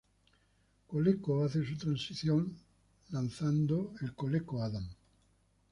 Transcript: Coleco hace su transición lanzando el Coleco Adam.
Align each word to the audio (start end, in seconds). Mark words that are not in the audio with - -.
Coleco 0.87 1.43
hace 1.45 1.63
su 1.63 1.77
transición 1.77 2.57
lanzando 3.11 3.93
el 4.01 4.15
Coleco 4.15 4.63
Adam. 4.63 4.89